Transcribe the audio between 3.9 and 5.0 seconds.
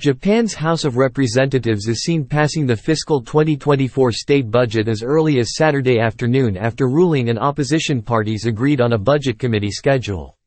state budget